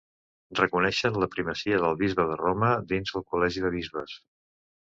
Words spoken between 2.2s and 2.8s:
de Roma